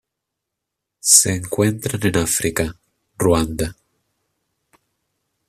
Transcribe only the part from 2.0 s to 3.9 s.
en África: Ruanda.